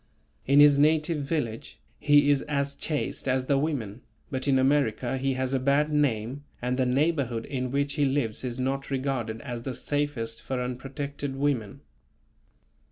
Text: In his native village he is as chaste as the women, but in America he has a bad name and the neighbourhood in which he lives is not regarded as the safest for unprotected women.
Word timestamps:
In 0.47 0.59
his 0.59 0.79
native 0.79 1.19
village 1.21 1.79
he 1.99 2.31
is 2.31 2.41
as 2.49 2.75
chaste 2.75 3.27
as 3.27 3.45
the 3.45 3.59
women, 3.59 4.01
but 4.31 4.47
in 4.47 4.57
America 4.57 5.19
he 5.19 5.35
has 5.35 5.53
a 5.53 5.59
bad 5.59 5.93
name 5.93 6.43
and 6.59 6.75
the 6.75 6.87
neighbourhood 6.87 7.45
in 7.45 7.69
which 7.69 7.93
he 7.93 8.05
lives 8.05 8.43
is 8.43 8.59
not 8.59 8.89
regarded 8.89 9.41
as 9.41 9.61
the 9.61 9.75
safest 9.75 10.41
for 10.41 10.59
unprotected 10.59 11.35
women. 11.35 11.81